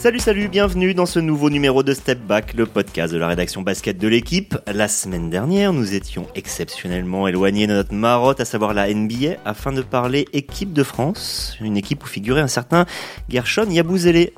[0.00, 3.60] Salut, salut, bienvenue dans ce nouveau numéro de Step Back, le podcast de la rédaction
[3.60, 4.56] basket de l'équipe.
[4.66, 9.72] La semaine dernière, nous étions exceptionnellement éloignés de notre marotte, à savoir la NBA, afin
[9.72, 12.86] de parler équipe de France, une équipe où figurait un certain
[13.28, 14.32] Gershon Yabouzélé.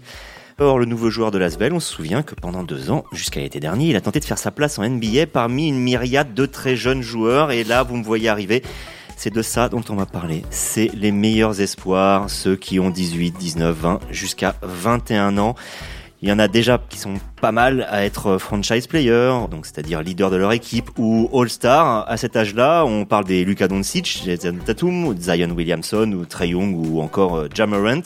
[0.59, 3.61] Or, le nouveau joueur de l'Asvel, on se souvient que pendant deux ans, jusqu'à l'été
[3.61, 6.75] dernier, il a tenté de faire sa place en NBA parmi une myriade de très
[6.75, 7.53] jeunes joueurs.
[7.53, 8.65] Et là, vous me voyez arriver.
[9.23, 10.43] C'est de ça dont on va parler.
[10.51, 15.55] C'est les meilleurs espoirs, ceux qui ont 18, 19, 20, jusqu'à 21 ans.
[16.23, 20.03] Il y en a déjà qui sont pas mal à être franchise player, donc c'est-à-dire
[20.03, 22.05] leader de leur équipe ou all-star.
[22.11, 26.75] À cet âge-là, on parle des Luka Doncic, Jason Tatum, Zion Williamson ou Trey Young
[26.75, 28.03] ou encore euh, Jamorant.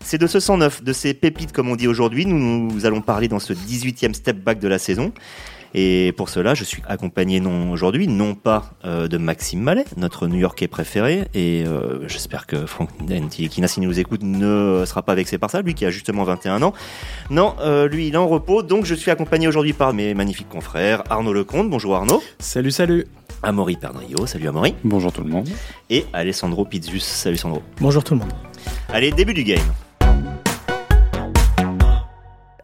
[0.00, 3.28] C'est de ce 109, de ces pépites comme on dit aujourd'hui, nous, nous allons parler
[3.28, 5.10] dans ce 18e step back de la saison.
[5.74, 10.26] Et pour cela, je suis accompagné non aujourd'hui, non pas euh, de Maxime Mallet, notre
[10.26, 15.38] New-Yorkais préféré, et euh, j'espère que Franck Ntilikina, s'il nous écoute, ne sera pas vexé
[15.38, 16.72] par ça, lui qui a justement 21 ans.
[17.30, 20.48] Non, euh, lui, il est en repos, donc je suis accompagné aujourd'hui par mes magnifiques
[20.48, 22.22] confrères, Arnaud Lecomte, bonjour Arnaud.
[22.38, 23.06] Salut, salut.
[23.42, 24.74] Amaury Perdrio, salut Amaury.
[24.84, 25.48] Bonjour tout le monde.
[25.88, 27.62] Et Alessandro Pizzus, salut Sandro.
[27.80, 28.32] Bonjour tout le monde.
[28.90, 29.60] Allez, début du game.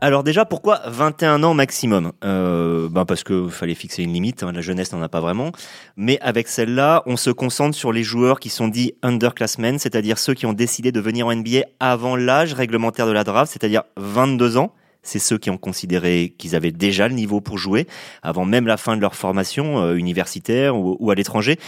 [0.01, 2.13] Alors déjà, pourquoi 21 ans maximum?
[2.25, 5.53] Euh, ben Parce qu'il fallait fixer une limite, hein, la jeunesse n'en a pas vraiment.
[5.97, 10.35] Mais avec celle-là, on se concentre sur les joueurs qui sont dits underclassmen, c'est-à-dire ceux
[10.35, 14.59] qui ont décidé de venir en NBA avant l'âge réglementaire de la draft, c'est-à-dire 22
[14.59, 14.73] ans.
[15.03, 17.87] C'est ceux qui ont considéré qu'ils avaient déjà le niveau pour jouer,
[18.23, 21.59] avant même la fin de leur formation euh, universitaire ou, ou à l'étranger.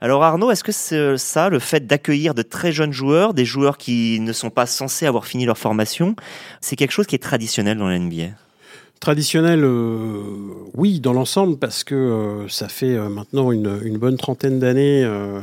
[0.00, 3.78] Alors Arnaud, est-ce que c'est ça, le fait d'accueillir de très jeunes joueurs, des joueurs
[3.78, 6.14] qui ne sont pas censés avoir fini leur formation,
[6.60, 8.28] c'est quelque chose qui est traditionnel dans la NBA
[9.00, 10.22] Traditionnel, euh,
[10.74, 15.40] oui, dans l'ensemble, parce que euh, ça fait euh, maintenant une, bonne trentaine d'années, euh,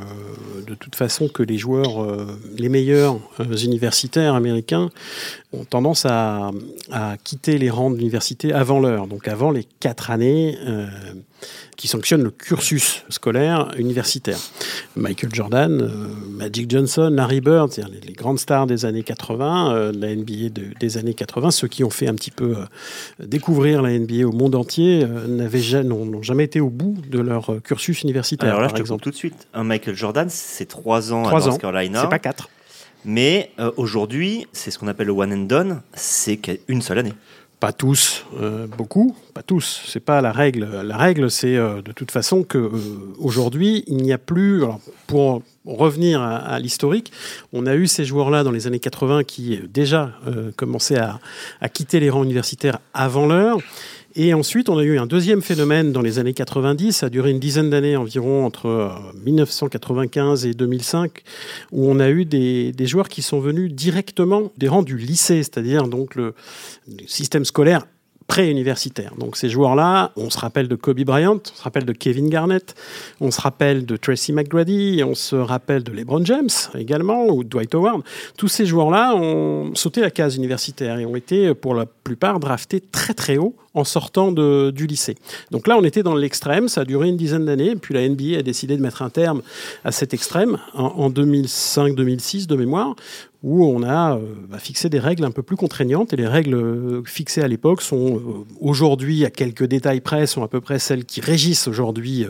[0.67, 3.17] de toute façon, que les joueurs, euh, les meilleurs
[3.63, 4.89] universitaires américains,
[5.59, 6.51] ont tendance à,
[6.91, 10.57] à, quitter les rangs de l'université avant l'heure, donc avant les quatre années
[11.75, 14.37] qui sanctionnent le cursus scolaire universitaire.
[14.95, 15.89] Michael Jordan, euh,
[16.29, 20.49] Magic Johnson, Larry Bird, c'est-à-dire les, les, grandes stars des années 80, euh, la NBA
[20.49, 24.25] de, des années 80, ceux qui ont fait un petit peu euh, découvrir la NBA
[24.25, 28.49] au monde entier, n'ont jamais été au bout de leur cursus universitaire.
[28.49, 29.03] Alors là, par je te exemple.
[29.03, 29.47] tout de suite.
[29.53, 31.57] Un Michael Jordan, c'est trois ans Trois à North ans.
[31.57, 32.01] Carolina.
[32.01, 32.49] C'est pas quatre.
[33.05, 37.13] Mais euh, aujourd'hui, c'est ce qu'on appelle le one and done, c'est qu'une seule année.
[37.59, 39.83] Pas tous, euh, beaucoup, pas tous.
[39.87, 40.67] C'est pas la règle.
[40.83, 42.69] La règle, c'est euh, de toute façon que
[43.19, 44.63] aujourd'hui, il n'y a plus.
[44.63, 47.11] Alors, pour revenir à, à l'historique,
[47.53, 50.11] on a eu ces joueurs-là dans les années 80 qui déjà
[50.57, 51.19] commençaient à,
[51.61, 53.59] à, quitter les rangs universitaires avant l'heure.
[54.17, 57.31] Et ensuite, on a eu un deuxième phénomène dans les années 90, ça a duré
[57.31, 58.89] une dizaine d'années environ, entre euh,
[59.25, 61.21] 1995 et 2005,
[61.73, 65.43] où on a eu des, des, joueurs qui sont venus directement des rangs du lycée,
[65.43, 66.33] c'est-à-dire donc le,
[66.87, 67.85] le système scolaire
[68.27, 69.15] pré-universitaire.
[69.17, 72.73] Donc ces joueurs-là, on se rappelle de Kobe Bryant, on se rappelle de Kevin Garnett,
[73.21, 77.75] on se rappelle de Tracy McGrady, on se rappelle de LeBron James également, ou Dwight
[77.75, 78.01] Howard.
[78.37, 82.79] Tous ces joueurs-là ont sauté la case universitaire et ont été pour la plupart draftés
[82.79, 85.15] très très haut en sortant de, du lycée.
[85.51, 88.37] Donc là, on était dans l'extrême, ça a duré une dizaine d'années, puis la NBA
[88.37, 89.41] a décidé de mettre un terme
[89.83, 92.95] à cet extrême en, en 2005-2006 de mémoire,
[93.45, 96.13] où on a euh, bah, fixé des règles un peu plus contraignantes.
[96.13, 98.21] Et les règles euh, fixées à l'époque sont euh,
[98.61, 102.25] aujourd'hui, à quelques détails près, sont à peu près celles qui régissent aujourd'hui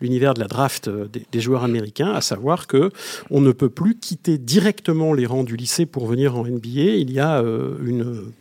[0.00, 2.90] l'univers de la draft des, des, joueurs américains, à savoir que
[3.30, 6.96] on ne peut plus quitter directement les rangs du lycée pour venir en NBA.
[6.98, 8.32] Il y a une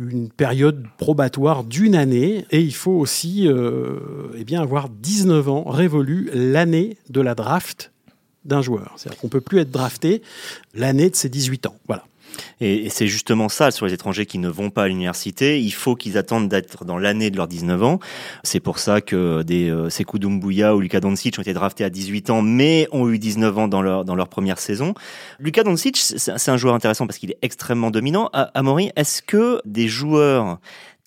[0.00, 3.98] une période probatoire d'une année et il faut aussi euh,
[4.36, 7.92] eh bien avoir 19 ans révolu l'année de la draft
[8.44, 8.94] d'un joueur.
[8.96, 10.22] C'est-à-dire qu'on ne peut plus être drafté
[10.74, 11.76] l'année de ses 18 ans.
[11.86, 12.04] Voilà.
[12.60, 15.60] Et, c'est justement ça sur les étrangers qui ne vont pas à l'université.
[15.60, 18.00] Il faut qu'ils attendent d'être dans l'année de leurs 19 ans.
[18.42, 21.90] C'est pour ça que des euh, Sekou Doumbouya ou Luka Doncic ont été draftés à
[21.90, 24.94] 18 ans, mais ont eu 19 ans dans leur, dans leur première saison.
[25.38, 28.30] Luka Doncic, c'est un joueur intéressant parce qu'il est extrêmement dominant.
[28.54, 30.58] Amaury, est-ce que des joueurs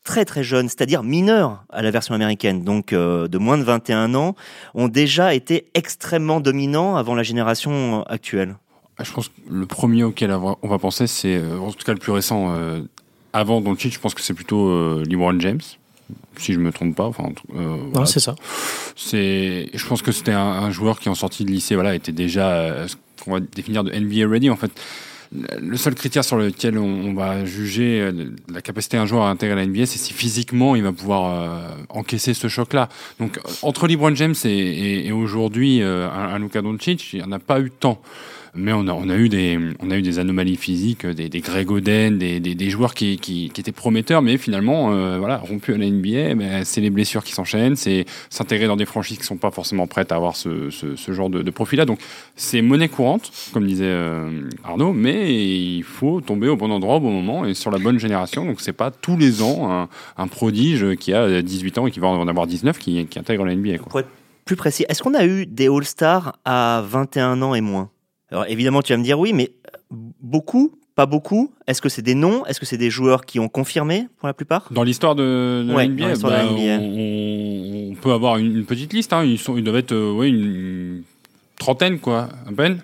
[0.03, 4.15] très très jeunes, c'est-à-dire mineurs à la version américaine, donc euh, de moins de 21
[4.15, 4.35] ans,
[4.73, 8.55] ont déjà été extrêmement dominants avant la génération actuelle?
[9.01, 11.99] Je pense que le premier auquel on va penser, c'est euh, en tout cas le
[11.99, 12.53] plus récent.
[12.55, 12.81] Euh,
[13.33, 15.59] avant Doncic, je pense que c'est plutôt euh, LeBron James,
[16.37, 17.05] si je me trompe pas.
[17.05, 18.05] Enfin, euh, voilà.
[18.05, 18.35] c'est ça.
[18.95, 22.11] C'est, je pense que c'était un, un, joueur qui en sortie de lycée, voilà, était
[22.11, 24.51] déjà euh, ce qu'on va définir de NBA ready.
[24.51, 24.71] En fait,
[25.31, 29.31] le seul critère sur lequel on, on va juger euh, la capacité d'un joueur à
[29.31, 32.89] intégrer la NBA, c'est si physiquement il va pouvoir encaisser ce choc-là.
[33.19, 37.31] Donc entre LeBron James et, et, et aujourd'hui un, un Luka Doncic, il n'y en
[37.31, 37.99] a pas eu tant.
[38.55, 41.39] Mais on a, on a eu des, on a eu des anomalies physiques, des, des
[41.39, 45.37] Greg Oden, des, des, des joueurs qui, qui, qui, étaient prometteurs, mais finalement, euh, voilà,
[45.37, 49.17] rompus à la NBA, ben, c'est les blessures qui s'enchaînent, c'est s'intégrer dans des franchises
[49.17, 51.85] qui sont pas forcément prêtes à avoir ce, ce, ce genre de, de profil-là.
[51.85, 51.99] Donc,
[52.35, 56.99] c'est monnaie courante, comme disait euh, Arnaud, mais il faut tomber au bon endroit au
[56.99, 58.45] bon moment et sur la bonne génération.
[58.45, 61.99] Donc, c'est pas tous les ans un, un, prodige qui a 18 ans et qui
[61.99, 63.79] va en avoir 19 qui, qui intègre la NBA.
[63.79, 64.03] Quoi.
[64.45, 67.89] Plus précis, est-ce qu'on a eu des All-Stars à 21 ans et moins?
[68.33, 69.51] Alors évidemment, tu vas me dire oui, mais
[70.21, 71.51] beaucoup, pas beaucoup.
[71.67, 72.45] Est-ce que c'est des noms?
[72.45, 74.67] Est-ce que c'est des joueurs qui ont confirmé pour la plupart?
[74.71, 76.25] Dans l'histoire de, de Ouais, NBA, de.
[77.89, 79.13] On, on peut avoir une, une petite liste.
[79.13, 79.23] Hein.
[79.23, 81.03] Ils, sont, ils doivent être euh, ouais, une
[81.57, 82.81] trentaine, quoi, à peine.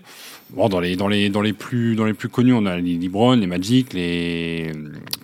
[0.51, 2.95] Bon, dans les, dans les, dans les plus, dans les plus connus, on a les
[2.97, 4.71] LeBron, les Magic, les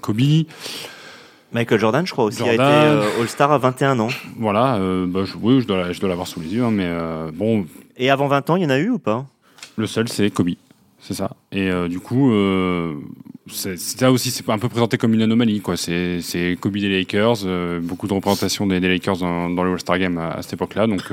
[0.02, 0.20] Kobe.
[1.52, 2.98] Michael Jordan, je crois aussi, a été Jordan.
[2.98, 4.10] euh, All-Star à 21 ans.
[4.38, 6.86] Voilà, euh, bah, je, oui, je dois, je dois l'avoir sous les yeux, hein, mais
[6.86, 7.66] euh, bon,
[7.98, 9.26] Et avant 20 ans, il y en a eu ou pas?
[9.78, 10.52] Le seul, c'est Kobe.
[11.00, 11.32] C'est ça.
[11.52, 12.96] Et euh, du coup, euh,
[13.48, 15.62] ça aussi, c'est un peu présenté comme une anomalie.
[15.62, 15.78] quoi.
[15.78, 20.42] C'est Kobe des Lakers, euh, beaucoup de représentation des, Lakers dans, le All-Star Game à,
[20.42, 20.88] cette époque-là.
[20.88, 21.12] Donc,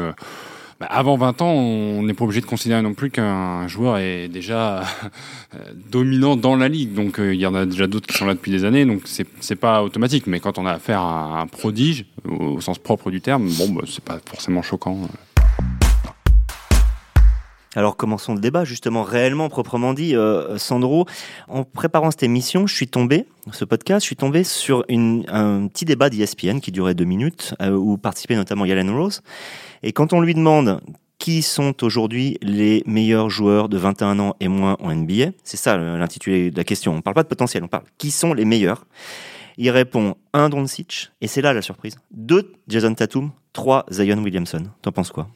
[0.81, 4.29] bah, avant 20 ans, on n'est pas obligé de considérer non plus qu'un joueur est
[4.29, 4.83] déjà
[5.91, 6.95] dominant dans la ligue.
[6.95, 8.87] Donc, il y en a déjà d'autres qui sont là depuis des années.
[8.87, 10.27] Donc, c'est pas automatique.
[10.27, 13.73] Mais quand on a affaire à un prodige, au, au sens propre du terme, bon,
[13.73, 15.07] bah, c'est pas forcément choquant.
[17.75, 20.15] Alors commençons le débat, justement, réellement, proprement dit.
[20.15, 21.07] Euh, Sandro,
[21.49, 25.87] en préparant cette émission, je suis tombé, ce podcast, je suis tombé sur un petit
[25.87, 29.23] débat d'ESPN qui durait deux minutes, euh, où participait notamment Yalen Rose.
[29.83, 30.81] Et quand on lui demande
[31.19, 35.77] qui sont aujourd'hui les meilleurs joueurs de 21 ans et moins en NBA, c'est ça
[35.77, 38.85] l'intitulé de la question, on parle pas de potentiel, on parle qui sont les meilleurs.
[39.57, 41.97] Il répond un Doncic, et c'est là la surprise.
[42.11, 44.65] Deux Jason Tatum, trois Zion Williamson.
[44.83, 45.29] T'en penses quoi?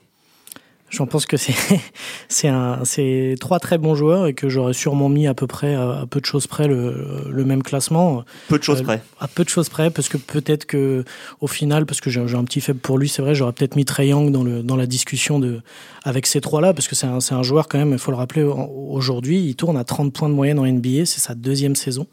[0.91, 1.53] J'en pense que c'est
[2.29, 6.06] c'est trois très bons joueurs et que j'aurais sûrement mis à peu près à, à
[6.06, 8.25] peu de choses près le, le même classement.
[8.49, 9.03] Peu de choses Euh, près.
[9.21, 11.05] à peu de choses près parce que peut-être que
[11.41, 13.85] au final parce que j'ai un petit faible pour lui c'est vrai j'aurais peut-être mis
[13.85, 15.61] Trae Young dans le dans la discussion de
[16.05, 18.11] avec ces trois là parce que c'est un c'est un joueur quand même il faut
[18.12, 21.75] le rappeler aujourd'hui il tourne à 30 points de moyenne en NBA c'est sa deuxième
[21.77, 22.06] saison.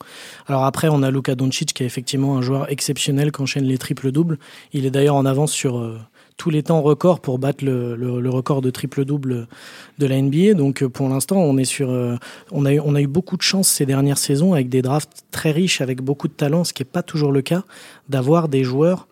[0.48, 3.78] Alors après on a Luka Doncic qui est effectivement un joueur exceptionnel qui enchaîne les
[3.78, 4.38] triples doubles
[4.74, 6.00] il est d'ailleurs en avance sur euh,
[6.38, 9.47] tous les temps records pour battre le, record de triple-double
[10.00, 10.53] de la NBA.
[10.53, 12.15] Donc euh, pour l'instant, on est sur, euh,
[12.51, 15.25] on a eu, on a eu beaucoup de chance ces dernières saisons avec des drafts
[15.31, 17.63] très riches, avec beaucoup de talent, ce qui n'est pas toujours le cas,
[18.09, 19.07] d'avoir des joueurs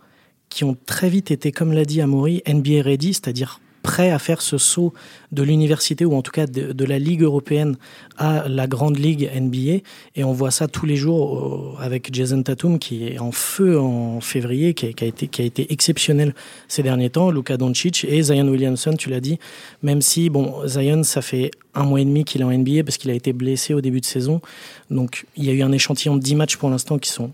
[0.50, 4.42] qui ont très vite été, comme l'a dit Amaury, NBA ready, c'est-à-dire prêts à faire
[4.42, 4.94] ce saut
[5.32, 7.78] de l'université ou en tout cas de, la Ligue européenne
[8.18, 9.84] à la grande ligue NBA.
[10.16, 13.80] Et on voit ça tous les jours euh, avec Jason Tatum qui est en feu
[13.80, 16.34] en février, qui a, qui a été, qui a été exceptionnel
[16.68, 19.40] ces derniers temps, Luka Doncic et Zion Williamson, tu l'as dit,
[19.84, 22.98] même si, bon, Zion, ça fait un mois et demi qu'il est en NBA parce
[22.98, 24.42] qu'il a été blessé au début de saison.
[24.90, 27.32] Donc il y a eu un échantillon de 10 matchs pour l'instant qui sont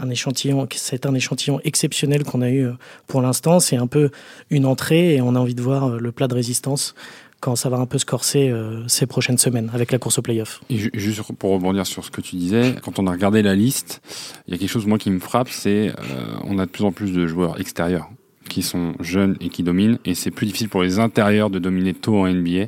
[0.00, 2.72] un échantillon, c'est un échantillon exceptionnel qu'on a eu euh,
[3.06, 3.60] pour l'instant.
[3.60, 4.10] C'est un peu
[4.50, 6.94] une entrée et on a envie de voir euh, le plat de résistance
[7.40, 10.22] quand ça va un peu se corser euh, ces prochaines semaines avec la course au
[10.22, 10.60] playoff.
[10.70, 14.02] Juste pour rebondir sur ce que tu disais, quand on a regardé la liste,
[14.46, 15.92] il y a quelque chose moi qui me frappe, c'est euh,
[16.44, 18.10] on a de plus en plus de joueurs extérieurs
[18.48, 21.94] qui sont jeunes et qui dominent, et c'est plus difficile pour les intérieurs de dominer
[21.94, 22.66] tôt en NBA.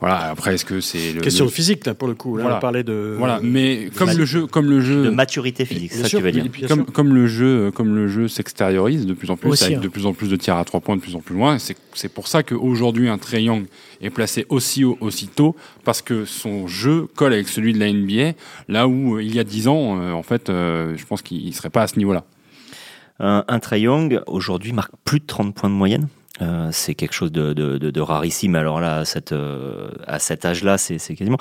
[0.00, 0.30] Voilà.
[0.30, 2.36] Après, est-ce que c'est Question le- de physique, là, pour le coup.
[2.36, 2.58] Là, Voilà.
[2.58, 3.14] on parlait de.
[3.18, 6.24] voilà, mais comme le jeu, comme le jeu, De maturité physique, Bien ça sûr, tu
[6.24, 6.50] veux oui, dire.
[6.50, 9.80] bien comme, le jeu, comme le jeu s'extériorise de plus en plus, Aussi, avec hein.
[9.80, 11.58] de plus en plus de tirs à trois points, de plus en plus loin.
[11.58, 13.66] C'est c'est pour ça qu'aujourd'hui un Young
[14.00, 17.88] est placé aussi haut, aussi tôt, parce que son jeu colle avec celui de la
[17.92, 18.32] NBA.
[18.68, 21.54] Là où euh, il y a 10 ans, euh, en fait, euh, je pense qu'il
[21.54, 22.24] serait pas à ce niveau-là.
[23.20, 26.08] Un, un Trae Young, aujourd'hui, marque plus de 30 points de moyenne.
[26.42, 28.56] Euh, c'est quelque chose de, de, de, de rarissime.
[28.56, 31.38] Alors là, à, cette, euh, à cet âge-là, c'est quasiment.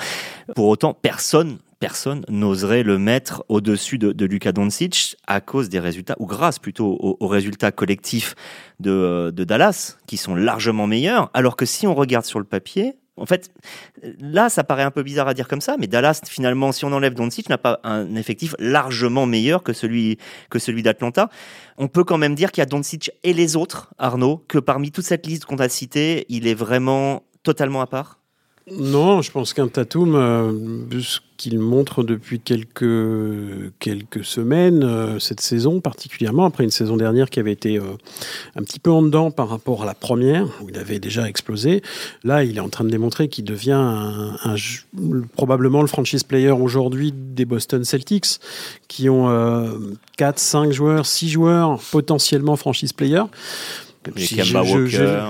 [0.56, 5.80] Pour autant, personne, personne n'oserait le mettre au-dessus de, de Luka Doncic à cause des
[5.80, 8.36] résultats, ou grâce plutôt aux, aux résultats collectifs
[8.80, 11.32] de, euh, de Dallas, qui sont largement meilleurs.
[11.34, 13.52] Alors que si on regarde sur le papier, en fait,
[14.20, 16.92] là, ça paraît un peu bizarre à dire comme ça, mais Dallas, finalement, si on
[16.92, 20.18] enlève Doncic, n'a pas un effectif largement meilleur que celui,
[20.50, 21.30] que celui d'Atlanta.
[21.78, 24.92] On peut quand même dire qu'il y a Doncic et les autres, Arnaud, que parmi
[24.92, 28.20] toute cette liste qu'on a citée, il est vraiment totalement à part?
[28.72, 30.52] Non, je pense qu'un Tatum, euh,
[31.44, 37.42] qu'il montre depuis quelques, quelques semaines, euh, cette saison particulièrement, après une saison dernière qui
[37.42, 37.98] avait été euh,
[38.56, 41.82] un petit peu en dedans par rapport à la première, où il avait déjà explosé,
[42.24, 44.32] là, il est en train de démontrer qu'il devient
[45.36, 48.40] probablement le franchise player aujourd'hui des Boston Celtics,
[48.88, 49.68] qui ont euh,
[50.16, 53.24] 4, 5 joueurs, 6 joueurs potentiellement franchise player.
[54.16, 54.86] Je,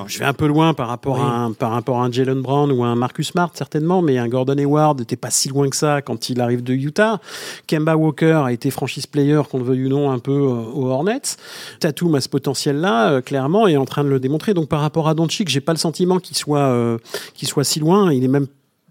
[0.08, 2.72] je, vais un peu loin par rapport à un, par rapport à un Jalen Brown
[2.72, 6.01] ou un Marcus Smart certainement, mais un Gordon Hayward n'était pas si loin que ça
[6.01, 7.20] quand il arrive de Utah.
[7.68, 10.88] Kemba Walker a été franchise player, qu'on le veuille ou non, un peu euh, aux
[10.88, 11.38] Hornets.
[11.80, 14.53] Tatum a ce potentiel-là, euh, clairement, et est en train de le démontrer.
[14.53, 16.98] Donc par rapport à Doncic, j'ai pas le sentiment qu'il soit, euh,
[17.34, 18.12] qu'il soit si loin.
[18.12, 18.48] Il est même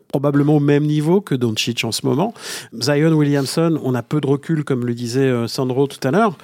[0.09, 2.35] probablement au même niveau que Doncic en ce moment.
[2.79, 6.37] Zion Williamson, on a peu de recul, comme le disait Sandro tout à l'heure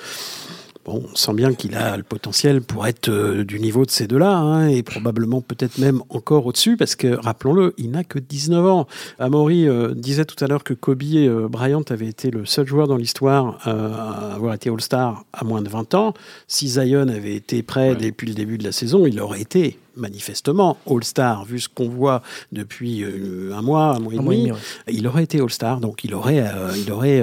[0.94, 4.36] on sent bien qu'il a le potentiel pour être euh, du niveau de ces deux-là,
[4.36, 8.86] hein, et probablement peut-être même encore au-dessus, parce que, rappelons-le, il n'a que 19 ans.
[9.18, 12.88] Amaury euh, disait tout à l'heure que Kobe euh, Bryant avait été le seul joueur
[12.88, 16.14] dans l'histoire à avoir été All-Star à moins de 20 ans.
[16.46, 20.78] Si Zion avait été prêt depuis le début de la saison, il aurait été manifestement
[20.88, 24.50] All-Star, vu ce qu'on voit depuis un mois, un mois et demi,
[24.90, 26.44] il aurait été All-Star, donc il aurait,
[26.76, 27.22] il aurait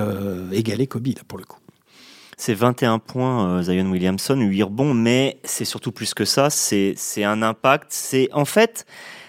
[0.52, 1.60] égalé Kobe, là, pour le coup.
[2.38, 6.50] C'est 21 points, euh, Zion Williamson, 8 rebonds, mais c'est surtout plus que ça.
[6.50, 7.88] C'est un impact.
[7.90, 8.86] C'est en fait,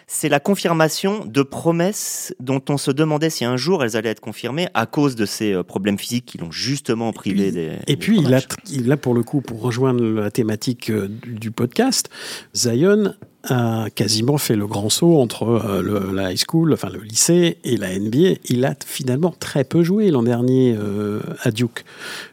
[0.09, 4.21] c'est la confirmation de promesses dont on se demandait si un jour elles allaient être
[4.21, 7.73] confirmées à cause de ces euh, problèmes physiques qui l'ont justement privé des.
[7.87, 11.51] Et puis, il a, il a, pour le coup, pour rejoindre la thématique euh, du
[11.51, 12.09] podcast,
[12.55, 13.15] Zion
[13.49, 17.59] a quasiment fait le grand saut entre euh, le, la high school, enfin le lycée
[17.65, 18.39] et la NBA.
[18.49, 21.85] Il a finalement très peu joué l'an dernier euh, à Duke.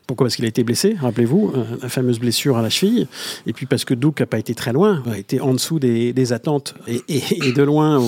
[0.08, 0.26] Pourquoi?
[0.26, 3.08] Parce qu'il a été blessé, rappelez-vous, euh, la fameuse blessure à la cheville.
[3.48, 6.34] Et puis parce que Duke n'a pas été très loin, a été en dessous des,
[6.34, 8.02] attentes et, de loin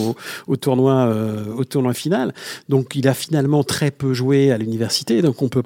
[0.48, 1.14] au tournoi,
[1.56, 2.34] au tournoi final.
[2.70, 5.22] Donc il a finalement très peu joué à l'université.
[5.22, 5.64] Donc on peut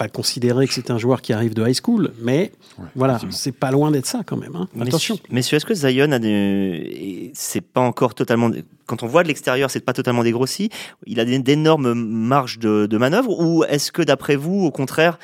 [0.00, 2.52] pas considérer que c'est un joueur qui arrive de high school, mais
[2.96, 4.56] voilà, c'est pas loin d'être ça quand même.
[4.56, 4.66] Hein.
[4.80, 5.18] Attention.
[5.30, 7.30] Messieurs, est-ce que Zion a des...
[7.34, 8.50] c'est pas encore totalement
[8.86, 10.70] quand on voit de l'extérieur, c'est pas totalement dégrossi.
[11.06, 15.18] Il a d'énormes marges de, de manœuvre, ou est-ce que d'après vous, au contraire,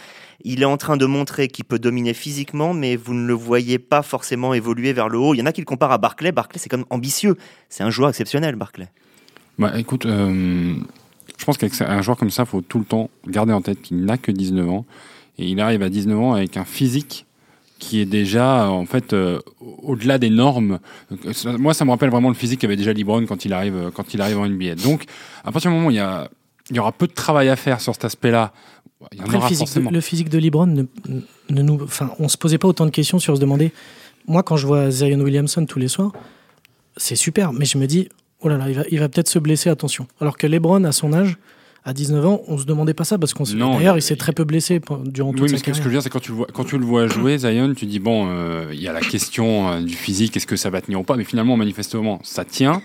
[0.44, 3.78] il est en train de montrer qu'il peut dominer physiquement, mais vous ne le voyez
[3.78, 5.32] pas forcément évoluer vers le haut?
[5.32, 6.32] Il y en a qui le comparent à Barclay.
[6.32, 7.36] Barclay, c'est comme ambitieux.
[7.70, 8.88] C'est un joueur exceptionnel, Barclay.
[9.58, 10.74] Bah, écoute, euh,
[11.36, 14.04] je pense qu'un joueur comme ça, il faut tout le temps garder en tête qu'il
[14.04, 14.84] n'a que 19 ans.
[15.38, 17.26] Et il arrive à 19 ans avec un physique
[17.78, 19.38] qui est déjà en fait euh,
[19.82, 20.78] au-delà des normes.
[21.58, 24.22] Moi, ça me rappelle vraiment le physique qu'avait déjà LeBron quand il arrive quand il
[24.22, 24.76] arrive en NBA.
[24.76, 25.04] Donc,
[25.44, 26.30] à partir du moment où il y a
[26.70, 28.52] il y aura peu de travail à faire sur cet aspect-là.
[29.12, 29.90] Il y en Après, aura le, physique forcément.
[29.90, 30.82] de, le physique de LeBron, ne,
[31.50, 33.72] ne nous, enfin, on se posait pas autant de questions sur se demander.
[34.26, 36.12] Moi, quand je vois Zion Williamson tous les soirs,
[36.96, 38.08] c'est super, mais je me dis,
[38.46, 40.06] oh là là, il va, il va peut-être se blesser, attention.
[40.20, 41.36] Alors que LeBron, à son âge,
[41.84, 44.42] à 19 ans, on se demandait pas ça parce qu'on d'ailleurs il s'est très peu
[44.42, 46.36] blessé durant toute oui, sa mais ce que je veux dire c'est quand tu le
[46.36, 49.00] vois quand tu le vois jouer Zion tu dis bon euh, il y a la
[49.00, 51.14] question euh, du physique est-ce que ça va tenir ou pas?
[51.14, 52.82] Mais finalement manifestement ça tient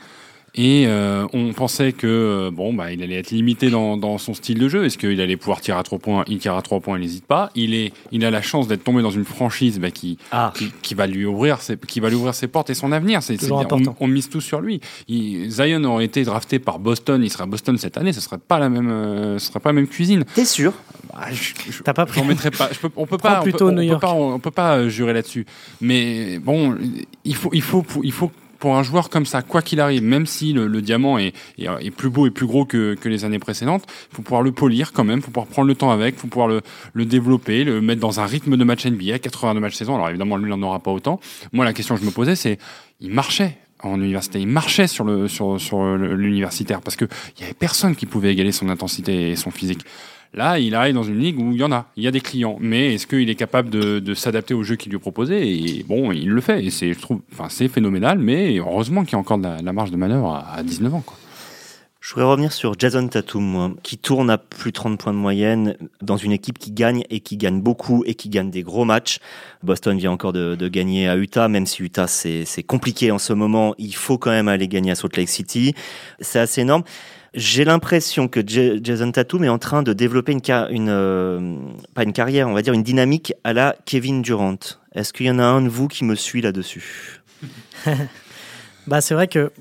[0.54, 4.34] et euh, on pensait que euh, bon bah il allait être limité dans, dans son
[4.34, 4.86] style de jeu.
[4.86, 6.24] Est-ce qu'il allait pouvoir tirer à trois points?
[6.28, 7.52] Il tire à trois points, il n'hésite pas.
[7.56, 10.52] Il est, il a la chance d'être tombé dans une franchise bah, qui, Ah.
[10.56, 13.24] qui, qui va lui ouvrir ses, qui va lui ouvrir ses portes et son avenir.
[13.24, 13.66] C'est, on,
[14.00, 14.82] on mise tout sur lui.
[15.08, 18.12] Il, Zion aurait été drafté par Boston, il serait à Boston cette année.
[18.14, 20.26] Ce serait pas la même, euh, ce serait pas la même cuisine.
[20.36, 20.74] T'es sûr?
[21.14, 22.22] Bah, je- je- T'as pas pris
[22.58, 22.70] pas.
[22.72, 23.42] Je peux, on peut Prends pas.
[23.42, 25.46] on peut, on peut pas, on peut pas jurer là-dessus.
[25.82, 26.76] Mais bon,
[27.26, 28.32] il faut, il faut, il faut
[28.62, 32.12] pour un joueur comme ça, quoi qu'il arrive, même si le, diamant est, est, plus
[32.12, 35.18] beau et plus gros que, les années précédentes, il faut pouvoir le polir quand même,
[35.18, 36.48] il faut pouvoir prendre le temps avec, il faut pouvoir
[36.94, 39.96] le, développer, le mettre dans un rythme de match NBA, 82 matchs saison.
[39.96, 41.20] Alors évidemment, lui, il n'en aura pas autant.
[41.52, 42.60] Moi, la question que je me posais, c'est,
[43.00, 47.06] il marchait en université, il marchait sur le sur sur l'universitaire parce que
[47.38, 49.82] il y avait personne qui pouvait égaler son intensité et son physique.
[50.34, 52.22] Là, il arrive dans une ligue où il y en a, il y a des
[52.22, 55.80] clients, mais est-ce qu'il est capable de, de s'adapter au jeu qui lui est proposé?
[55.80, 59.14] Et bon, il le fait, et c'est, je trouve, enfin, c'est phénoménal, mais heureusement qu'il
[59.14, 61.04] y a encore de la, marge de manœuvre à, à 19 ans.
[61.06, 61.18] Quoi.
[62.02, 65.78] Je voudrais revenir sur Jason Tatum, qui tourne à plus de 30 points de moyenne
[66.02, 69.20] dans une équipe qui gagne et qui gagne beaucoup et qui gagne des gros matchs.
[69.62, 73.20] Boston vient encore de, de gagner à Utah, même si Utah c'est c'est compliqué en
[73.20, 75.76] ce moment, il faut quand même aller gagner à Salt Lake City.
[76.20, 76.84] C'est assez énorme.
[77.34, 80.42] J'ai l'impression que Ja- Jason Tatum est en train de développer une
[80.90, 81.56] euh,
[81.94, 84.58] pas une carrière, on va dire une dynamique à la Kevin Durant.
[84.94, 87.22] Est-ce qu'il y en a un de vous qui me suit là-dessus?
[88.88, 89.52] Bah, c'est vrai que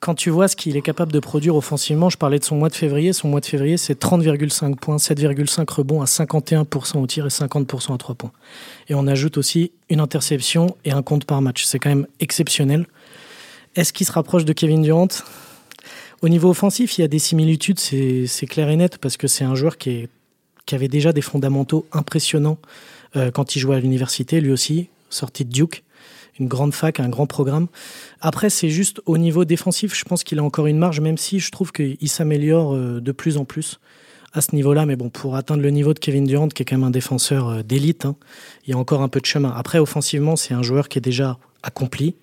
[0.00, 2.68] quand tu vois ce qu'il est capable de produire offensivement, je parlais de son mois
[2.68, 3.14] de février.
[3.14, 7.94] Son mois de février, c'est 30,5 points, 7,5 rebonds à 51% au tir et 50%
[7.94, 8.32] à 3 points.
[8.90, 11.64] Et on ajoute aussi une interception et un compte par match.
[11.64, 12.86] C'est quand même exceptionnel.
[13.76, 15.08] Est-ce qu'il se rapproche de Kevin Durant?
[16.22, 19.44] Au niveau offensif, il y a des similitudes, c'est clair et net, parce que c'est
[19.44, 20.08] un joueur qui
[20.72, 22.58] avait déjà des fondamentaux impressionnants
[23.16, 25.84] euh, quand il jouait à l'université, lui aussi, sorti de Duke
[26.38, 27.66] une grande fac, un grand programme.
[28.20, 31.40] Après, c'est juste au niveau défensif, je pense qu'il a encore une marge, même si
[31.40, 33.80] je trouve qu'il s'améliore euh, de plus en plus
[34.32, 34.86] à ce niveau-là.
[34.86, 37.48] Mais bon, pour atteindre le niveau de Kevin Durant, qui est quand même un défenseur
[37.48, 38.16] euh, d'élite, hein,
[38.66, 39.52] il y a encore un peu de chemin.
[39.56, 42.16] Après, offensivement, c'est un joueur qui est déjà accompli.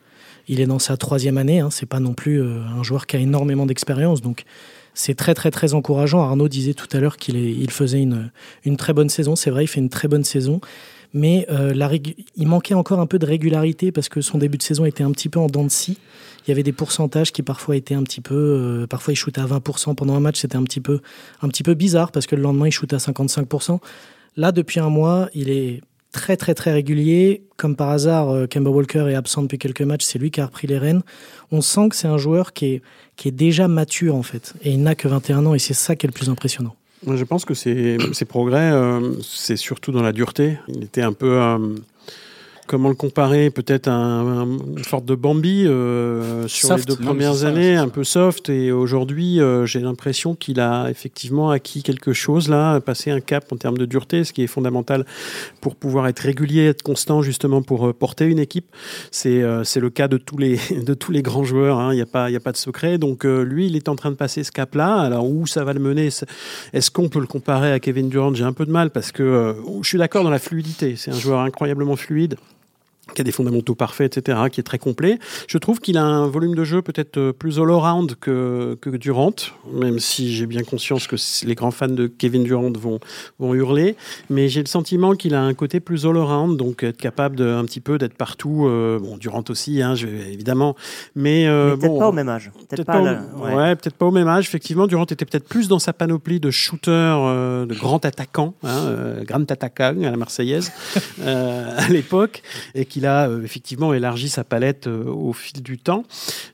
[0.48, 1.60] Il est dans sa troisième année.
[1.60, 1.70] Hein.
[1.72, 4.22] C'est pas non plus un joueur qui a énormément d'expérience.
[4.22, 4.46] Donc,
[4.94, 6.22] c'est très très très encourageant.
[6.22, 9.36] Arnaud disait tout à l'heure qu'il il faisait une, très bonne saison.
[9.36, 10.62] C'est vrai, il fait une très bonne saison.
[11.16, 11.74] Mais euh,
[12.36, 15.12] il manquait encore un peu de régularité parce que son début de saison était un
[15.12, 16.00] petit peu en dents de scie.
[16.46, 18.36] Il y avait des pourcentages qui parfois étaient un petit peu.
[18.36, 20.40] Euh, parfois, il shootait à 20% pendant un match.
[20.40, 21.02] C'était un, petit peu,
[21.42, 23.80] un petit peu bizarre parce que le lendemain, il shootait à 55%.
[24.38, 25.82] Là, depuis un mois, il est
[26.14, 27.44] très très très régulier.
[27.58, 30.46] Comme par hasard, euh, Kemba Walker est absent depuis quelques matchs, c'est lui qui a
[30.46, 31.02] repris les rênes.
[31.52, 32.82] On sent que c'est un joueur qui est,
[33.18, 34.54] qui est déjà mature en fait.
[34.62, 36.76] Et il n'a que 21 ans et c'est ça qui est le plus impressionnant.
[37.06, 40.58] Je pense que ces, progrès, euh, c'est surtout dans la dureté.
[40.70, 41.58] Il était un peu euh,
[42.68, 47.76] comment le comparer Peut-être un, une sorte de Bambi euh, sur les deux premières années,
[47.76, 48.50] un peu soft.
[48.50, 53.52] Et aujourd'hui, euh, j'ai l'impression qu'il a effectivement acquis quelque chose là, passé un cap
[53.52, 55.06] en termes de dureté, ce qui est fondamental
[55.62, 58.68] pour pouvoir être régulier, être constant justement pour euh, porter une équipe.
[59.12, 61.80] C'est c'est le cas de tous les de tous les grands joueurs.
[61.80, 61.94] Hein.
[61.94, 62.98] Il n'y a pas il a pas de secret.
[62.98, 64.96] Donc lui, il est en train de passer ce cap là.
[65.00, 66.10] Alors où ça va le mener
[66.74, 68.34] Est-ce qu'on peut le comparer à Kevin Durant?
[68.34, 70.96] J'ai un peu de mal parce que je suis d'accord dans la fluidité.
[70.96, 72.36] C'est un joueur incroyablement fluide
[73.14, 75.20] qui a des fondamentaux parfaits, etc., qui est très complet.
[75.48, 79.36] Je trouve qu'il a un volume de jeu peut-être euh, plus all-around que, que Durant,
[79.74, 83.00] même si j'ai bien conscience que les grands fans de Kevin Durant vont,
[83.40, 83.98] vont hurler,
[84.30, 87.66] mais j'ai le sentiment qu'il a un côté plus all-around, donc être capable de, un
[87.66, 88.68] petit peu d'être partout.
[88.68, 90.76] Euh, bon, Durant aussi, hein, je, évidemment,
[91.16, 92.52] mais, euh, peut-être pas au même âge.
[92.70, 93.76] Peut-être pas, ouais.
[93.76, 94.46] peut-être pas au même âge.
[94.46, 99.52] Effectivement, Durant était peut-être plus dans sa panoplie de shooter, de grand attaquant, hein, grand
[99.52, 100.72] attaquant à la marseillaise
[101.26, 102.44] à l'époque,
[102.76, 106.04] et qu'il a euh, effectivement élargi sa palette euh, au fil du temps.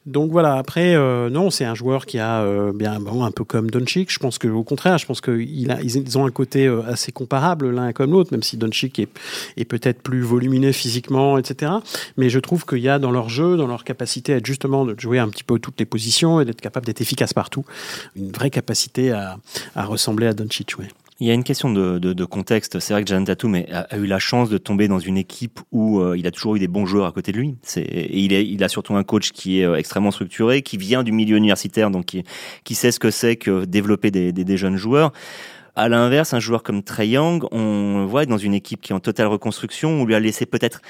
[0.06, 4.12] Donc voilà, après, euh, non, c'est un joueur qui a bien, un peu comme Doncic.
[4.12, 8.12] Je pense qu'au contraire, je pense qu'ils ils ont un côté assez comparable l'un comme
[8.12, 9.10] l'autre, même si Doncic est,
[9.58, 11.74] est peut-être plus volumineux physiquement, etc.
[12.18, 14.98] Mais je trouve qu'il y a dans leur jeu, dans leur capacité à justement de
[14.98, 17.66] jouer un petit peu toutes les positions et d'être capable d'être efficace partout,
[18.16, 19.38] une vraie capacité à,
[19.76, 20.76] ressembler à Doncic.
[21.22, 22.80] Il y a une question de, contexte.
[22.80, 26.00] C'est vrai que Jason Tatum a, eu la chance de tomber dans une équipe où
[26.00, 27.58] euh, il a toujours eu des bons joueurs à côté de lui.
[27.76, 31.92] Il, a surtout un coach qui est euh, extrêmement structuré, qui vient du milieu universitaire,
[31.92, 32.06] donc
[32.64, 35.12] qui, sait ce que c'est que développer des, jeunes joueurs.
[35.76, 39.00] À l'inverse, un joueur comme Trey Young, on voit dans une équipe qui est en
[39.00, 40.82] totale reconstruction, on lui a laissé peut-être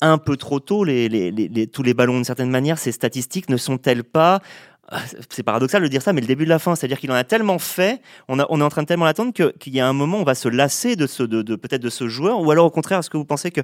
[0.00, 2.78] un peu trop tôt tous les ballons d'une certaine manière.
[2.78, 4.40] Ses statistiques ne sont-elles pas
[5.30, 7.24] c'est paradoxal de dire ça, mais le début de la fin, c'est-à-dire qu'il en a
[7.24, 9.92] tellement fait, on, a, on est en train de tellement l'attendre qu'il y a un
[9.92, 12.66] moment, on va se lasser de ce, de, de peut-être de ce joueur, ou alors
[12.66, 13.60] au contraire, est-ce que vous pensez que,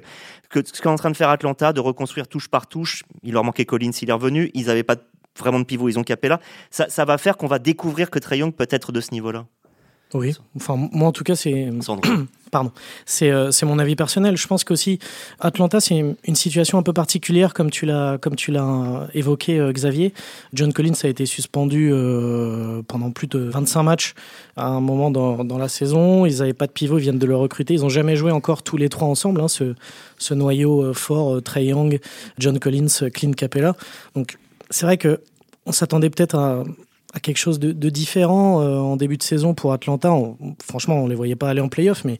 [0.49, 3.43] que ce qu'est en train de faire Atlanta, de reconstruire touche par touche, il leur
[3.43, 4.97] manquait Collins s'il est revenu, ils n'avaient pas
[5.37, 8.19] vraiment de pivot, ils ont capé là, ça, ça va faire qu'on va découvrir que
[8.19, 9.45] Trey Young peut être de ce niveau-là?
[10.13, 11.69] Oui, enfin moi en tout cas c'est
[13.21, 14.37] euh, c'est mon avis personnel.
[14.37, 14.99] Je pense qu'aussi
[15.39, 20.13] Atlanta c'est une situation un peu particulière comme tu l'as l'as évoqué euh, Xavier.
[20.53, 24.13] John Collins a été suspendu euh, pendant plus de 25 matchs
[24.55, 26.25] à un moment dans, la saison.
[26.25, 27.75] Ils n'avaient pas de pivot, ils viennent de le recruter.
[27.75, 29.41] Ils n'ont jamais joué encore tous les trois ensemble.
[29.41, 29.75] Hein, ce
[30.17, 31.99] ce noyau fort Trey Young,
[32.39, 33.75] John Collins, Clint Capella.
[34.15, 34.37] Donc
[34.69, 35.19] c'est vrai que
[35.65, 36.63] on s'attendait peut-être à
[37.19, 40.13] quelque chose de, différent euh, en début de saison pour Atlanta.
[40.63, 42.19] franchement, on les voyait pas aller en playoff, mais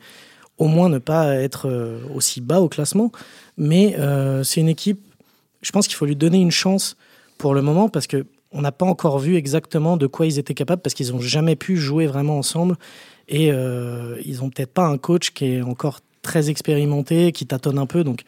[0.58, 3.12] au moins ne pas être euh, aussi bas au classement.
[3.58, 5.00] Mais euh, c'est une équipe,
[5.62, 6.98] je pense qu'il faut lui donner une chance
[7.38, 10.54] pour le moment parce que on n'a pas encore vu exactement de quoi ils étaient
[10.54, 12.78] capables parce qu'ils n'ont jamais pu jouer vraiment ensemble
[13.28, 17.86] et ils n'ont peut-être pas un coach qui est encore très expérimenté, qui tâtonne un
[17.86, 18.06] peu.
[18.06, 18.22] Donc,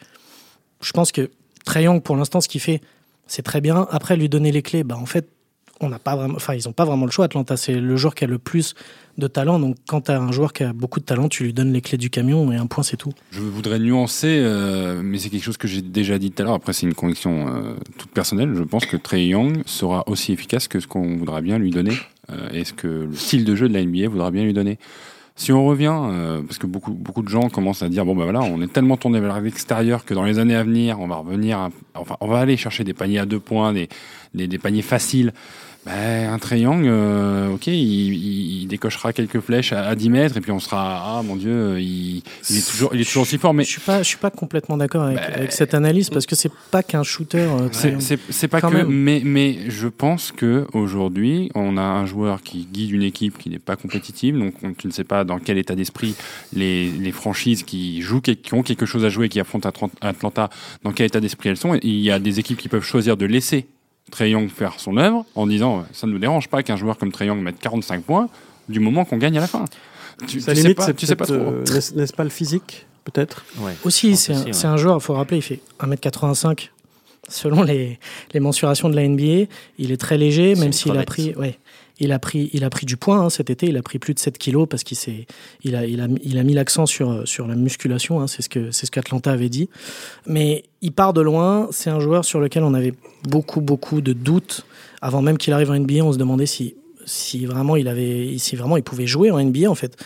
[0.82, 1.30] je pense que
[1.64, 2.82] Trae Young, pour l'instant, ce qu'il fait,
[3.26, 3.86] c'est très bien.
[3.90, 5.28] Après, lui donner les clés, bah, en fait,
[5.80, 7.26] on n'a pas vraiment, enfin, ils n'ont pas vraiment le choix.
[7.26, 8.74] Atlanta, c'est le joueur qui a le plus
[9.18, 9.58] de talent.
[9.58, 11.80] Donc, quand tu as un joueur qui a beaucoup de talent, tu lui donnes les
[11.80, 13.12] clés du camion et un point, c'est tout.
[13.32, 16.54] Je voudrais nuancer, euh, mais c'est quelque chose que j'ai déjà dit tout à l'heure.
[16.54, 18.54] Après, c'est une conviction euh, toute personnelle.
[18.54, 21.94] Je pense que Trey Young sera aussi efficace que ce qu'on voudra bien lui donner
[22.30, 24.78] euh, et ce que le style de jeu de la NBA voudra bien lui donner.
[25.34, 25.94] Si on revient,
[26.48, 28.96] parce que beaucoup, beaucoup de gens commencent à dire bon ben voilà, on est tellement
[28.96, 32.40] tourné vers l'extérieur que dans les années à venir, on va revenir, enfin, on va
[32.40, 33.88] aller chercher des paniers à deux points, des,
[34.34, 35.32] des paniers faciles.
[35.88, 40.58] Ben, un triangle, euh, ok, il, décochera quelques flèches à, 10 mètres et puis on
[40.58, 43.54] sera ah mon dieu, il, est toujours, il est toujours aussi fort.
[43.54, 46.36] Mais je suis pas, je suis pas complètement d'accord avec, ben, cette analyse parce que
[46.36, 47.38] c'est pas qu'un shooter.
[47.38, 47.68] Euh,
[48.28, 52.90] c'est pas que, mais mais je pense que aujourd'hui on a un joueur qui guide
[52.90, 56.14] une équipe qui n'est pas compétitive, donc tu ne sais pas dans quel état d'esprit
[56.52, 59.70] les, les franchises qui jouent, qui ont quelque chose à jouer, qui affrontent
[60.02, 60.50] Atlanta,
[60.84, 61.74] dans quel état d'esprit elles sont.
[61.82, 63.66] il y a des équipes qui peuvent choisir de laisser
[64.10, 67.12] Trey Young faire son œuvre en disant ça ne nous dérange pas qu'un joueur comme
[67.12, 68.28] Trey Young mette 45 points
[68.68, 69.64] du moment qu'on gagne à la fin.
[70.26, 71.34] Tu, sais, pas, tu sais pas trop.
[71.34, 73.44] Euh, n'est-ce pas le physique, peut-être?
[73.84, 76.70] Aussi, c'est un, un, joueur, il faut rappeler, il fait 1m85.
[77.28, 77.98] selon les,
[78.32, 79.46] les mensurations de la NBA.
[79.78, 81.58] Il est très léger, même s'il a pris, ouais,
[82.00, 83.66] il a pris, il a pris du poids hein, cet été.
[83.66, 85.26] Il a pris plus de 7 kilos parce qu'il s'est,
[85.64, 88.20] il a, il a, il a mis l'accent sur, sur la musculation.
[88.20, 89.68] Hein, c'est ce que, c'est ce qu'Atlanta avait dit.
[90.26, 91.68] Mais il part de loin.
[91.72, 94.64] C'est un joueur sur lequel on avait beaucoup, beaucoup de doutes
[95.02, 96.04] avant même qu'il arrive en NBA.
[96.04, 99.68] On se demandait si, si vraiment il avait, si vraiment il pouvait jouer en NBA
[99.70, 99.96] en fait.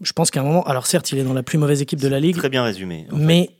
[0.00, 2.08] Je pense qu'à un moment, alors certes, il est dans la plus mauvaise équipe de
[2.08, 3.06] la ligue, Très bien résumé.
[3.10, 3.22] en fait.
[3.22, 3.50] mais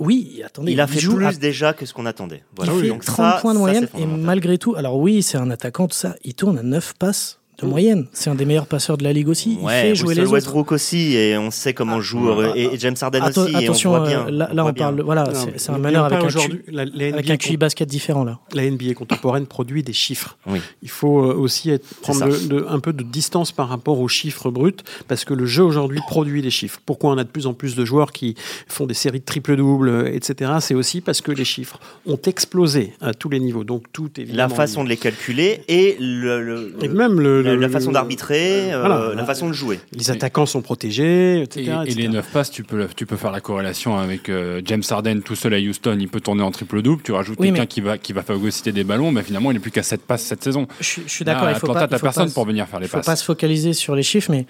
[0.00, 2.42] oui, attendez, il a fait joue plus à- déjà que ce qu'on attendait.
[2.56, 2.72] Voilà.
[2.74, 5.50] il fait Donc 30 ça, points de moyenne et malgré tout, alors oui, c'est un
[5.50, 8.06] attaquant, tout ça, il tourne à 9 passes de moyenne.
[8.12, 9.56] C'est un des meilleurs passeurs de la ligue aussi.
[9.60, 10.32] il Ouais, fait jouer Russell les autres.
[10.34, 13.92] Westbrook aussi, et on sait comment joue, ah, et, et James Harden Atten- aussi, attention,
[13.92, 14.26] et on voit bien.
[14.26, 14.72] euh, là, on bien.
[14.72, 15.24] parle, voilà,
[15.56, 18.38] c'est un meneur avec avec NBA un QI basket différent là.
[18.54, 20.36] la NBA contemporaine produit des chiffres.
[20.46, 20.60] Oui.
[20.82, 24.50] Il faut euh, aussi être, prendre de- un peu de distance par rapport aux chiffres
[24.50, 24.72] bruts,
[25.08, 26.80] parce que le jeu aujourd'hui produit des chiffres.
[26.86, 28.34] Pourquoi on a de plus en plus de joueurs qui
[28.68, 30.52] font des séries de triple-double, euh, etc.
[30.60, 33.64] C'est aussi parce que les chiffres ont explosé à tous les niveaux.
[33.64, 34.48] Donc tout évidemment.
[34.48, 38.72] La façon de les calculer et le, le- Et même le, le- la façon d'arbitrer,
[38.72, 39.14] euh, Voilà.
[39.14, 39.80] la façon de jouer.
[39.92, 41.60] Les attaquants sont protégés, etc.
[41.62, 41.94] Et, et etc.
[42.02, 45.20] les 9 passes, tu peux, le- tu peux faire la corrélation avec euh, James Harden
[45.22, 47.02] tout seul à Houston, il peut tourner en triple-double.
[47.02, 49.54] Tu rajoutes Oui, quelqu'un mais- qui va, qui va phagocyter des ballons, mais finalement, il
[49.54, 50.66] n'est plus qu'à 7 passes cette saison.
[50.80, 52.66] Je, suis- je suis d'accord, il faut Atlanta, pas, il faut personne pas- pour venir
[52.68, 53.06] faire les Il faut passes.
[53.06, 54.46] pas se focaliser sur les chiffres, mais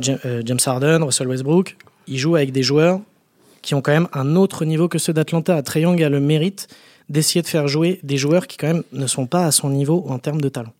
[0.00, 1.76] Ja- euh, James Harden, Russell Westbrook,
[2.08, 3.00] ils jouent avec des joueurs
[3.62, 5.60] qui ont quand même un autre niveau que ceux d'Atlanta.
[5.62, 6.68] Trae Young a le mérite
[7.08, 10.04] d'essayer de faire jouer des joueurs qui quand même ne sont pas à son niveau
[10.08, 10.72] en termes de talent.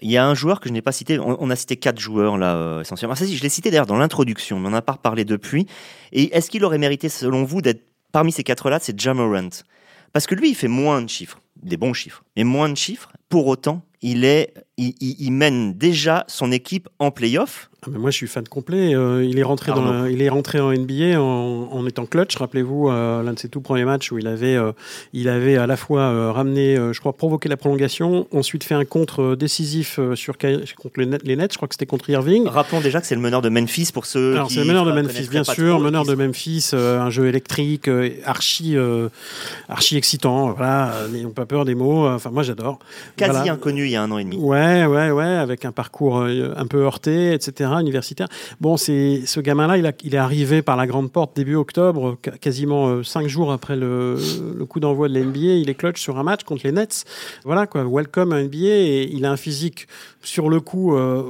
[0.00, 2.36] Il y a un joueur que je n'ai pas cité, on, a cité quatre joueurs
[2.38, 3.14] là euh, essentiellement.
[3.14, 5.66] Ah, ça, je l'ai cité d'ailleurs dans l'introduction, on n'a pas reparlé depuis.
[6.12, 7.82] Et est-ce qu'il aurait mérité, selon vous, d'être
[8.12, 9.48] parmi ces quatre-là C'est Jamorant.
[10.12, 13.10] Parce que lui, il fait moins de chiffres, des bons chiffres, mais moins de chiffres.
[13.28, 17.68] Pour autant, il, est, il, il- il mène déjà son équipe en playoff.
[17.84, 18.92] Ah, mais moi, je suis fan complet.
[18.94, 22.36] Euh, il, est rentré dans la- il est rentré en NBA en, en étant clutch.
[22.36, 24.72] Rappelez-vous, euh, l'un de ses tout premiers matchs où il avait, euh,
[25.12, 29.36] il avait à la fois ramené, je crois, provoqué la prolongation, ensuite fait un contre
[29.36, 32.46] décisif sur, contre les Nets, les Nets, je crois que c'était contre Irving.
[32.48, 34.92] Rappelons déjà que c'est le meneur de Memphis pour ceux Alors c'est le meneur de
[34.92, 37.88] Memphis, bien sûr, meneur de Memphis, un jeu électrique,
[38.24, 38.76] archi,
[39.68, 40.52] archi excitant.
[40.52, 42.06] Voilà, n'ayons pas peur des mots.
[42.06, 42.78] Enfin, moi, j'adore.
[43.16, 43.52] Quasi Voilà.
[43.54, 44.36] inconnu il y a un an et demi.
[44.36, 48.28] Ouais, ouais, ouais, avec un parcours euh, un peu heurté, etc., universitaire.
[48.60, 53.02] Bon, c'est ce gamin-là, il, est arrivé par la grande porte début octobre, quasiment euh,
[53.02, 54.16] cinq jours après le,
[54.56, 55.38] le coup d'envoi de la NBA.
[55.62, 57.04] Il est clutch sur un match contre les Nets.
[57.44, 58.56] Voilà, quoi, welcome à NBA.
[58.68, 59.88] Et il a un physique
[60.22, 60.94] sur le coup.
[60.94, 61.22] euh,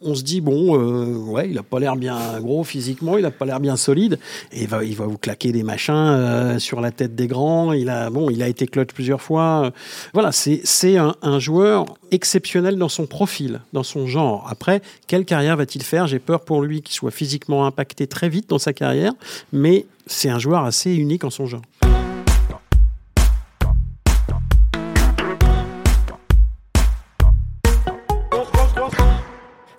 [0.00, 3.30] on se dit bon, euh, ouais, il a pas l'air bien gros physiquement, il a
[3.30, 4.18] pas l'air bien solide,
[4.52, 7.72] et il va, il va vous claquer des machins euh, sur la tête des grands.
[7.72, 9.72] Il a, bon, il a été clutch plusieurs fois.
[10.14, 14.46] Voilà, c'est c'est un, un joueur exceptionnel dans son profil, dans son genre.
[14.48, 16.06] Après, quelle carrière va-t-il faire?
[16.06, 19.12] J'ai peur pour lui qu'il soit physiquement impacté très vite dans sa carrière,
[19.52, 21.62] mais c'est un joueur assez unique en son genre.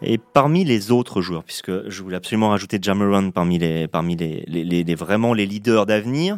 [0.02, 4.96] Et parmi les autres joueurs, puisque je voulais absolument rajouter Jamoran parmi les, parmi les,
[4.96, 6.38] vraiment les leaders d'avenir.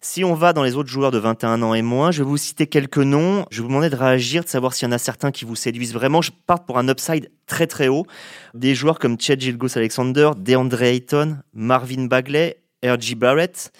[0.00, 2.36] Si on va dans les autres joueurs de 21 ans et moins, je vais vous
[2.36, 3.44] citer quelques noms.
[3.50, 5.56] Je vais vous demander de réagir, de savoir s'il y en a certains qui vous
[5.56, 6.22] séduisent vraiment.
[6.22, 8.06] Je pars pour un upside très très haut.
[8.54, 13.16] Des joueurs comme Chet Gilgos Alexander, DeAndre Ayton, Marvin Bagley, R.J.
[13.16, 13.72] Barrett,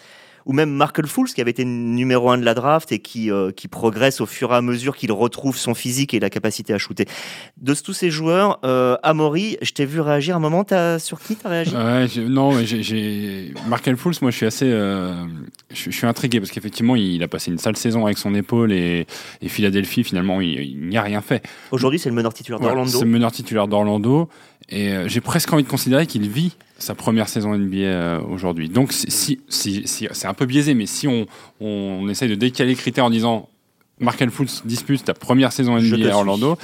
[0.47, 3.51] ou même Markel Fultz qui avait été numéro un de la draft et qui, euh,
[3.51, 6.79] qui progresse au fur et à mesure qu'il retrouve son physique et la capacité à
[6.79, 7.05] shooter.
[7.59, 10.65] De tous ces joueurs, euh, Amaury, je t'ai vu réagir un moment,
[10.99, 11.75] sur qui t'as réagi?
[11.75, 15.13] Ouais, non, j'ai- Markel Fultz, moi je suis assez, euh,
[15.75, 18.73] je, je suis intrigué parce qu'effectivement il a passé une sale saison avec son épaule
[18.73, 19.07] et,
[19.43, 21.43] et Philadelphie finalement il, il n'y a rien fait.
[21.73, 22.91] Aujourd'hui, c'est le meneur titulaire d'Orlando.
[22.99, 24.29] C'est le meneur titulaire d'Orlando
[24.69, 28.69] et euh, j'ai presque envie de considérer qu'il vit sa première saison NBA euh, aujourd'hui.
[28.69, 31.27] Donc si, si, si- c'est un peu biaisé, mais si on,
[31.61, 33.49] on, on essaye de décaler le critère en disant
[34.01, 36.59] Markel Fultz dispute ta première saison NBA à Orlando.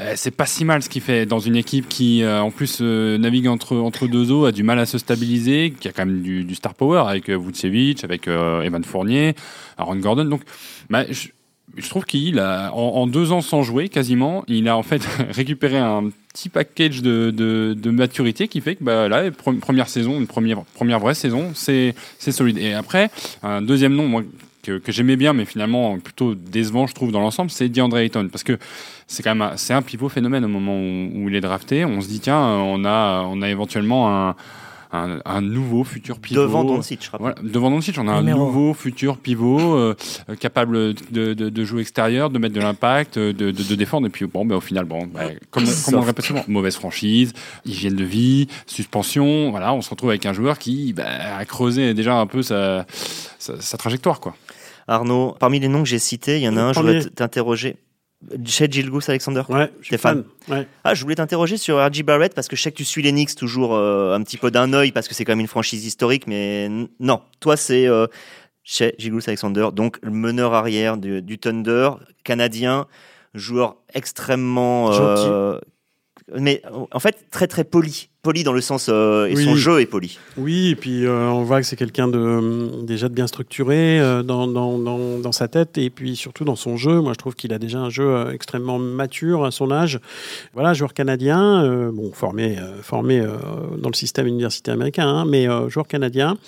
[0.00, 2.78] euh, c'est pas si mal ce qu'il fait dans une équipe qui, euh, en plus,
[2.80, 6.04] euh, navigue entre, entre deux eaux, a du mal à se stabiliser, qui a quand
[6.04, 9.34] même du, du star power avec euh, Vucevic, avec euh, Evan Fournier,
[9.78, 10.24] Aaron Gordon.
[10.24, 10.42] Donc,
[10.90, 11.28] bah, je,
[11.76, 15.02] je trouve qu'il a, en, en deux ans sans jouer quasiment, il a en fait
[15.30, 20.18] récupéré un petit package de, de, maturité qui fait que bah, là, pre- première saison,
[20.18, 22.58] une première, première vraie saison, c'est solide.
[22.58, 23.08] Et après,
[23.42, 24.24] un deuxième nom,
[24.64, 28.28] que, j'aimais bien, mais finalement plutôt décevant, je trouve, dans l'ensemble, c'est DeAndre Ayton.
[28.30, 28.58] Parce que
[29.06, 31.84] c'est quand même c'est un pivot phénomène au moment où, où il est drafté.
[31.84, 34.34] On se dit, tiens, on a, on a éventuellement un,
[34.94, 36.42] un, un nouveau futur pivot.
[36.42, 37.34] Devant Doncic, je rappelle.
[37.34, 38.46] Voilà, devant Doncic, on a un Numéro un.
[38.46, 39.94] nouveau futur pivot euh,
[40.28, 43.74] euh, capable de, de, de jouer extérieur, de mettre de l'impact, euh, de, de, de
[43.74, 44.06] défendre.
[44.06, 46.76] Et puis bon, ben, au final, bon, ben, comme, comme on le répète souvent, mauvaise
[46.76, 47.32] franchise,
[47.64, 49.50] hygiène de vie, suspension.
[49.50, 52.86] Voilà, on se retrouve avec un joueur qui ben, a creusé déjà un peu sa,
[53.38, 54.34] sa, sa trajectoire, quoi.
[54.86, 57.76] Arnaud, parmi les noms que j'ai cités, il y en a un, je voulais t'interroger.
[58.46, 60.24] Chez Gilgus Alexander Ouais, je suis Stéphane.
[60.46, 60.58] fan.
[60.58, 60.68] Ouais.
[60.84, 63.12] Ah, je voulais t'interroger sur RJ Barrett parce que je sais que tu suis les
[63.12, 65.84] Knicks toujours euh, un petit peu d'un œil parce que c'est quand même une franchise
[65.84, 66.68] historique, mais
[67.00, 68.06] non, toi c'est euh,
[68.62, 71.90] chez Gilgus Alexander, donc le meneur arrière du, du Thunder
[72.24, 72.86] canadien,
[73.34, 75.58] joueur extrêmement, euh,
[76.38, 79.44] mais en fait très très poli, poli dans le sens euh, et Oui.
[79.44, 80.18] son jeu est poli.
[80.38, 84.00] Oui, et puis euh, on voit que c'est quelqu'un de hum, déjà de bien structuré
[84.00, 87.00] euh, dans, dans, dans, dans sa tête et puis surtout dans son jeu.
[87.00, 90.00] Moi, je trouve qu'il a déjà un jeu extrêmement mature à son âge.
[90.54, 93.22] Voilà, joueur canadien, bon formé formé
[93.76, 96.38] dans le système universitaire américain, hein, mais joueur canadien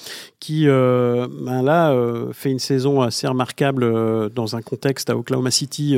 [0.41, 1.95] qui ben là
[2.33, 5.97] fait une saison assez remarquable dans un contexte à Oklahoma City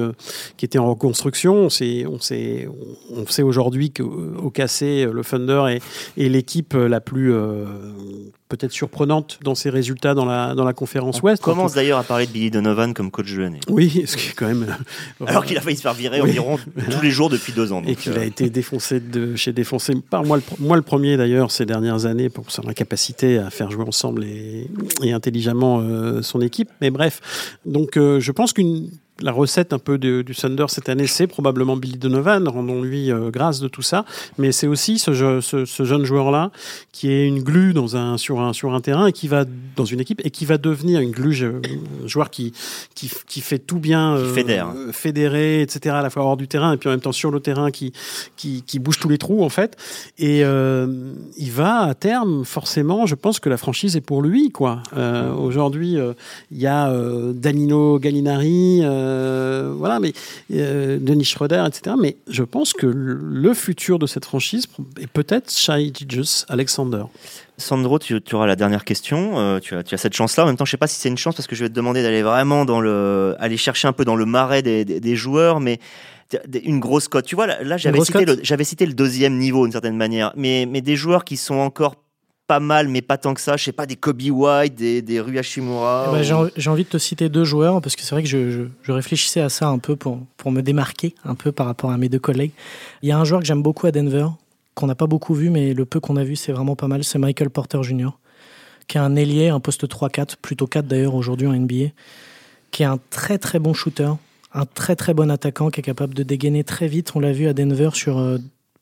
[0.57, 1.55] qui était en reconstruction.
[1.55, 2.69] On sait, on sait,
[3.15, 5.83] on sait aujourd'hui qu'au cassé, le Thunder est,
[6.17, 7.65] est l'équipe la plus euh,
[8.49, 11.43] peut-être surprenante dans ses résultats dans la, dans la conférence On Ouest.
[11.43, 13.61] commence d'ailleurs à parler de Billy Donovan comme coach de l'année.
[13.69, 14.67] Oui, ce qui est quand même.
[15.21, 16.31] euh, Alors qu'il a failli se faire virer Oui.
[16.31, 16.59] environ
[16.91, 17.83] tous les jours depuis deux ans.
[17.83, 20.83] et donc, qu'il euh, a été défoncé de chez défoncé par moi le, moi le
[20.83, 24.69] premier d'ailleurs ces dernières années pour son incapacité à faire jouer ensemble et,
[25.03, 27.21] et intelligemment euh, son équipe mais bref
[27.67, 31.27] donc euh, je pense qu'une la recette un peu de- du Thunder cette année, c'est
[31.27, 34.05] probablement Billy Donovan, rendons-lui euh, grâce de tout ça.
[34.39, 36.51] Mais c'est aussi ce, jeu- ce- ce jeune joueur-là
[36.93, 39.45] qui est une glue dans un, sur, un, sur un terrain et qui va
[39.77, 41.37] dans une équipe et qui va devenir une glue,
[42.07, 42.53] joueur qui,
[42.95, 44.69] qui, qui fait tout bien, Qui fédère.
[44.77, 45.97] euh, fédérer, etc.
[45.97, 47.93] À la fois hors du terrain et puis en même temps sur le terrain qui,
[48.37, 49.77] qui, qui bouge tous les trous en fait.
[50.19, 53.07] Et euh, il va à terme forcément.
[53.07, 54.83] Je pense que la franchise est pour lui quoi.
[54.97, 56.13] Euh, Aujourd'hui, euh,
[56.51, 59.08] il y a euh, Danilo Gallinari, euh,
[59.77, 60.13] voilà, mais
[60.53, 61.97] euh, Denis Schroeder, etc.
[62.01, 64.67] Mais je pense que le futur de cette franchise
[65.01, 67.05] est peut-être Shai Gilgeous Alexander.
[67.57, 69.39] Sandro, tu, tu auras la dernière question.
[69.39, 70.45] Euh, tu, as, tu as cette chance-là.
[70.45, 71.75] En même temps, je sais pas si c'est une chance parce que je vais te
[71.75, 75.17] demander d'aller vraiment dans le, aller chercher un peu dans le marais des, des, des
[75.17, 75.81] joueurs, mais
[76.63, 77.27] une grosse cote.
[77.27, 80.97] Tu vois, là, cité, j'avais cité le deuxième niveau d'une certaine manière, mais, mais des
[80.97, 81.97] joueurs qui sont encore
[82.49, 83.57] pas mal, mais pas tant que ça.
[83.57, 86.07] Je sais pas, des Kobe White, des, des Rui Hashimura.
[86.09, 88.13] Eh ben, ou- j'ai en- j'ai envie de te citer deux joueurs parce que c'est
[88.15, 91.35] vrai que je, je- je réfléchissais à ça un peu pour, pour me démarquer un
[91.37, 92.51] peu par rapport à mes deux collègues.
[93.03, 94.27] Il y a un joueur que j'aime beaucoup à Denver,
[94.75, 97.05] qu'on n'a pas beaucoup vu, mais le peu qu'on a vu, c'est vraiment pas mal.
[97.05, 98.11] C'est Michael Porter Jr.,
[98.89, 101.91] qui est un ailier, un poste 3-4, plutôt 4 d'ailleurs aujourd'hui en NBA,
[102.71, 104.11] qui est un très très bon shooter,
[104.55, 107.13] un très très bon attaquant qui est capable de dégainer très vite.
[107.15, 108.19] On l'a vu à Denver sur.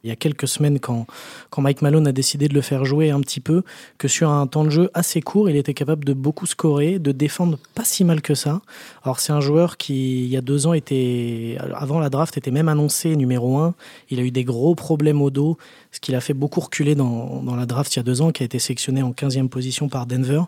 [0.05, 1.07] Il y a quelques semaines, quand,
[1.51, 3.63] quand Mike Malone a décidé de le faire jouer un petit peu,
[3.99, 7.13] que sur un temps de jeu assez court, il était capable de beaucoup scorer, de
[7.13, 8.61] défendre pas si mal que ça.
[9.03, 12.51] Alors c'est un joueur qui, il y a deux ans, était avant la draft, était
[12.51, 13.75] même annoncé numéro un.
[14.11, 15.59] Il a eu des gros problèmes au dos,
[15.91, 18.31] ce qui l'a fait beaucoup reculer dans, dans la draft il y a deux ans,
[18.31, 20.43] qui a été sélectionné en 15e position par Denver.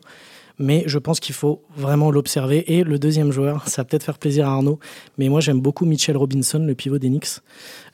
[0.58, 2.72] Mais je pense qu'il faut vraiment l'observer.
[2.72, 4.78] Et le deuxième joueur, ça va peut-être faire plaisir à Arnaud,
[5.16, 7.40] mais moi j'aime beaucoup Mitchell Robinson, le pivot des Knicks.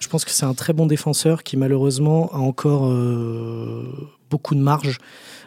[0.01, 3.85] Je pense que c'est un très bon défenseur qui malheureusement a encore euh,
[4.35, 4.99] beaucoup de marge.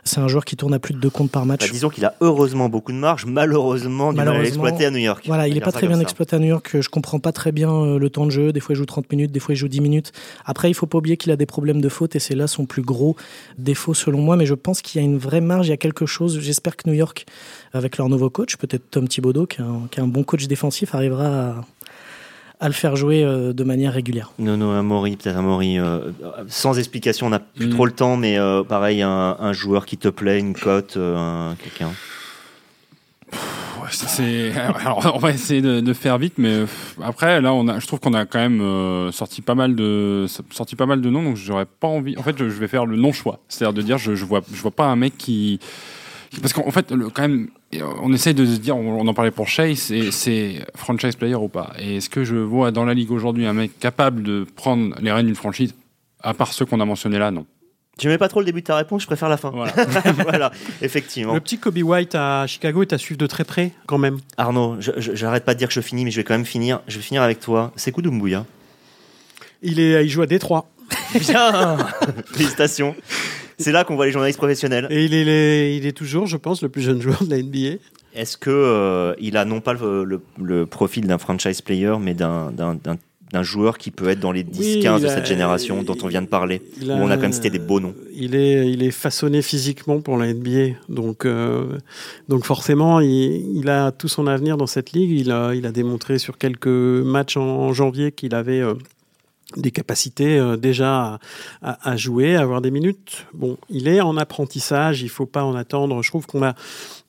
[0.06, 1.66] C'est un joueur qui tourne à plus de deux comptes par match.
[1.66, 4.92] Bah, disons qu'il a heureusement beaucoup de marge, malheureusement, du mal à Malheureusement, l'exploiter à
[4.92, 5.26] New York.
[5.28, 6.04] Voilà, il n'est pas très bien ça.
[6.04, 6.78] exploité à New York.
[6.80, 8.54] Je comprends pas très bien euh, le temps de jeu.
[8.54, 10.14] Des fois, il joue 30 minutes, des fois, il joue 10 minutes.
[10.46, 12.66] Après, il faut pas oublier qu'il a des problèmes de faute et c'est là son
[12.66, 13.18] plus gros
[13.58, 14.38] défaut selon moi.
[14.38, 16.40] Mais je pense qu'il y a une vraie marge, il y a quelque chose.
[16.40, 17.26] J'espère que New York,
[17.74, 20.48] avec leur nouveau coach, peut-être Tom Thibodeau, qui est, un, qui est un bon coach
[20.48, 21.66] défensif, arrivera à,
[22.60, 24.32] à le faire jouer euh, de manière régulière.
[24.40, 26.12] Nono Amori, peut-être Amori, euh,
[26.48, 27.72] sans explication, on n'a plus Mm.
[27.72, 31.16] trop le temps, mais euh, pareil, un, un joueur qui te plaît, une cote, euh,
[31.16, 31.92] un- quelqu'un.
[34.84, 36.66] Alors, on va essayer de, de faire vite, mais euh,
[37.02, 40.26] après, là, on a, je trouve qu'on a quand même euh, sorti pas mal de
[40.52, 42.18] sorti pas mal de noms, donc j'aurais pas envie.
[42.18, 44.42] En fait, je, je vais faire le non choix, c'est-à-dire de dire, je, je vois,
[44.52, 45.60] je vois pas un mec qui-
[46.42, 47.48] parce qu'en fait, le- quand même,
[48.02, 51.36] on essaye de se dire, on, on en parlait pour Chase, c'est- c'est franchise player
[51.36, 51.74] ou pas.
[51.80, 55.12] Et est-ce que je vois dans la ligue aujourd'hui un mec capable de prendre les
[55.12, 55.74] rênes d'une franchise,
[56.22, 57.46] à part ceux qu'on a mentionnés là, non.
[57.98, 59.50] Tu mets pas trop le début de ta réponse, je préfère la fin.
[59.50, 59.74] Voilà.
[60.24, 60.52] voilà,
[60.84, 61.34] effectivement.
[61.34, 64.20] Le petit Kobe White à Chicago est à suivre de très près quand même.
[64.38, 66.82] Arnaud, j'arrête pas de dire que je finis, mais je vais quand même finir.
[66.88, 67.72] Je vais finir avec toi.
[67.76, 68.46] C'est coup Doumbouya.
[69.64, 70.70] Il, est, il joue à Détroit.
[71.20, 71.78] Bien
[72.34, 72.96] Félicitations.
[73.58, 74.88] C'est là qu'on voit les journalistes professionnels.
[74.92, 77.80] Et il est, il toujours, je pense, le plus jeune joueur de la NBA.
[78.14, 82.14] Est-ce que euh, il a non pas le, le- le profil d'un franchise player, mais
[82.14, 82.52] d'un-
[83.44, 86.28] joueur qui peut être dans les 10-15 Oui, de cette génération dont on vient de
[86.28, 87.94] parler, où on a quand même cité des beaux noms?
[88.16, 90.76] Il est, il est façonné physiquement pour la NBA.
[90.90, 91.78] Donc, euh,
[92.30, 95.12] donc forcément, il, il a tout son avenir dans cette ligue.
[95.12, 98.76] Il a, il a démontré sur quelques matchs en, en janvier qu'il avait, euh,
[99.56, 101.20] des capacités euh, déjà
[101.62, 103.26] à, jouer, à avoir des minutes.
[103.34, 106.02] Bon, il est en apprentissage, il faut pas en attendre.
[106.02, 106.54] Je trouve qu'on a,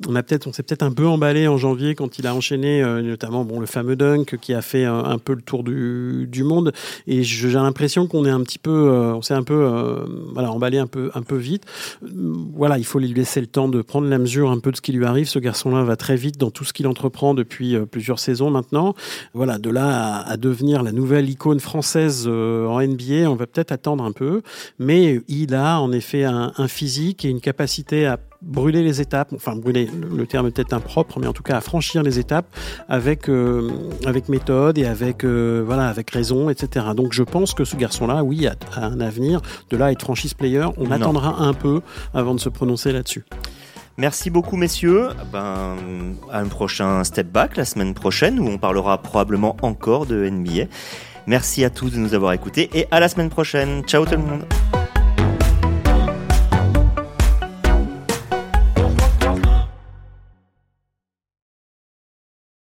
[0.07, 2.83] on a peut-être, on s'est peut-être un peu emballé en janvier quand il a enchaîné,
[2.83, 6.29] euh, notamment bon le fameux dunk qui a fait un, un peu le tour du,
[6.31, 6.73] du monde.
[7.07, 10.79] Et j'ai l'impression qu'on est un petit peu, euh, on s'est un peu, voilà, emballé
[10.79, 11.65] un peu, un peu vite.
[12.03, 14.83] Voilà, il faut lui laisser le temps de prendre la mesure un peu de ce
[14.83, 15.29] qui lui arrive.
[15.29, 18.95] Ce garçon-là va très vite dans tout ce qu'il entreprend depuis plusieurs saisons maintenant.
[19.35, 23.73] Voilà, de là à, devenir la nouvelle icône française euh, en NBA, on va peut-être
[23.73, 24.43] attendre un peu,
[24.79, 29.57] mais il a en effet un, physique et une capacité à brûler les étapes, enfin
[29.57, 32.47] brûler, le terme est peut-être impropre, mais en tout cas à franchir les étapes
[32.89, 33.71] avec euh,
[34.07, 36.87] avec méthode et avec euh, voilà avec raison, etc.
[36.97, 39.41] Donc je pense que ce garçon-là, oui, a, un avenir.
[39.71, 41.81] De là à être franchise player, on attendra un peu
[42.15, 43.25] avant de se prononcer là-dessus.
[43.97, 45.09] Merci beaucoup messieurs.
[45.33, 45.77] Ben,
[46.31, 50.67] à un prochain step back la semaine prochaine où on parlera probablement encore de NBA.
[51.27, 53.83] Merci à tous de nous avoir écoutés et à la semaine prochaine.
[53.83, 54.78] Ciao tout le monde.